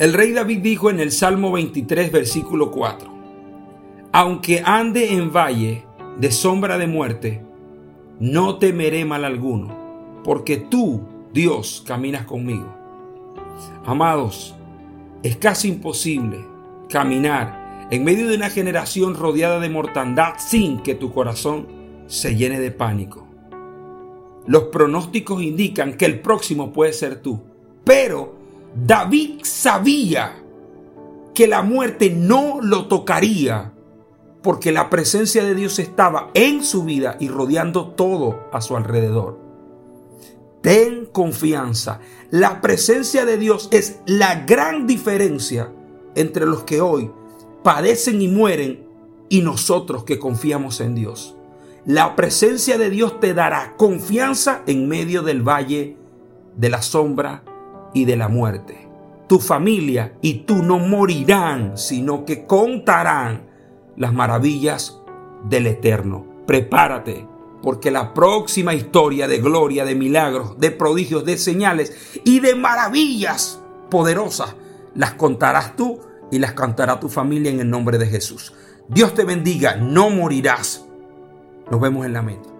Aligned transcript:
El 0.00 0.14
rey 0.14 0.32
David 0.32 0.60
dijo 0.60 0.88
en 0.88 0.98
el 0.98 1.12
Salmo 1.12 1.52
23, 1.52 2.10
versículo 2.10 2.70
4, 2.70 3.12
Aunque 4.12 4.62
ande 4.64 5.12
en 5.12 5.30
valle 5.30 5.84
de 6.16 6.30
sombra 6.30 6.78
de 6.78 6.86
muerte, 6.86 7.42
no 8.18 8.56
temeré 8.56 9.04
mal 9.04 9.26
alguno, 9.26 9.76
porque 10.24 10.56
tú, 10.56 11.02
Dios, 11.34 11.84
caminas 11.86 12.24
conmigo. 12.24 12.74
Amados, 13.84 14.56
es 15.22 15.36
casi 15.36 15.68
imposible 15.68 16.46
caminar 16.88 17.88
en 17.90 18.02
medio 18.02 18.26
de 18.26 18.36
una 18.36 18.48
generación 18.48 19.14
rodeada 19.14 19.60
de 19.60 19.68
mortandad 19.68 20.36
sin 20.38 20.80
que 20.80 20.94
tu 20.94 21.12
corazón 21.12 21.66
se 22.06 22.36
llene 22.36 22.58
de 22.58 22.70
pánico. 22.70 23.28
Los 24.46 24.62
pronósticos 24.72 25.42
indican 25.42 25.98
que 25.98 26.06
el 26.06 26.20
próximo 26.20 26.72
puede 26.72 26.94
ser 26.94 27.20
tú, 27.20 27.42
pero 27.84 28.39
David 28.74 29.40
sabía 29.42 30.36
que 31.34 31.48
la 31.48 31.62
muerte 31.62 32.10
no 32.10 32.60
lo 32.62 32.86
tocaría 32.86 33.72
porque 34.42 34.72
la 34.72 34.90
presencia 34.90 35.44
de 35.44 35.54
Dios 35.54 35.78
estaba 35.78 36.30
en 36.34 36.64
su 36.64 36.84
vida 36.84 37.16
y 37.20 37.28
rodeando 37.28 37.88
todo 37.88 38.48
a 38.52 38.60
su 38.60 38.76
alrededor. 38.76 39.38
Ten 40.62 41.06
confianza. 41.06 42.00
La 42.30 42.60
presencia 42.60 43.24
de 43.24 43.38
Dios 43.38 43.68
es 43.70 44.00
la 44.06 44.44
gran 44.44 44.86
diferencia 44.86 45.72
entre 46.14 46.46
los 46.46 46.62
que 46.62 46.80
hoy 46.80 47.10
padecen 47.62 48.22
y 48.22 48.28
mueren 48.28 48.86
y 49.28 49.42
nosotros 49.42 50.04
que 50.04 50.18
confiamos 50.18 50.80
en 50.80 50.94
Dios. 50.94 51.36
La 51.86 52.14
presencia 52.14 52.78
de 52.78 52.90
Dios 52.90 53.20
te 53.20 53.32
dará 53.34 53.74
confianza 53.76 54.62
en 54.66 54.86
medio 54.88 55.22
del 55.22 55.42
valle 55.42 55.96
de 56.56 56.68
la 56.68 56.82
sombra 56.82 57.42
y 57.94 58.04
de 58.04 58.16
la 58.16 58.28
muerte. 58.28 58.88
Tu 59.28 59.38
familia 59.38 60.14
y 60.20 60.40
tú 60.40 60.62
no 60.62 60.78
morirán, 60.78 61.78
sino 61.78 62.24
que 62.24 62.46
contarán 62.46 63.48
las 63.96 64.12
maravillas 64.12 65.00
del 65.48 65.66
Eterno. 65.66 66.26
Prepárate, 66.46 67.26
porque 67.62 67.90
la 67.90 68.12
próxima 68.14 68.74
historia 68.74 69.28
de 69.28 69.38
gloria, 69.38 69.84
de 69.84 69.94
milagros, 69.94 70.58
de 70.58 70.70
prodigios, 70.70 71.24
de 71.24 71.38
señales 71.38 72.20
y 72.24 72.40
de 72.40 72.54
maravillas 72.54 73.62
poderosas 73.90 74.56
las 74.94 75.14
contarás 75.14 75.76
tú 75.76 76.00
y 76.30 76.38
las 76.38 76.52
cantará 76.52 77.00
tu 77.00 77.08
familia 77.08 77.50
en 77.50 77.60
el 77.60 77.70
nombre 77.70 77.98
de 77.98 78.06
Jesús. 78.06 78.52
Dios 78.88 79.14
te 79.14 79.24
bendiga, 79.24 79.76
no 79.76 80.10
morirás. 80.10 80.84
Nos 81.70 81.80
vemos 81.80 82.06
en 82.06 82.12
la 82.12 82.22
mente. 82.22 82.59